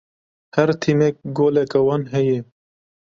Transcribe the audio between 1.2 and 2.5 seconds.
goleka wan heye.